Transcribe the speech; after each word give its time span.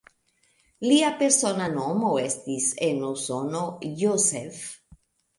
Lia 0.85 1.09
persona 1.17 1.67
nomo 1.73 2.13
estis 2.21 2.65
en 2.85 3.03
Usono 3.09 3.61
"Joseph". 4.01 4.63